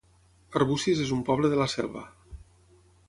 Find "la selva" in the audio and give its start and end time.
1.61-2.05